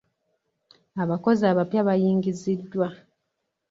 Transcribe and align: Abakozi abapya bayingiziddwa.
Abakozi 1.03 1.43
abapya 1.51 1.81
bayingiziddwa. 1.87 2.87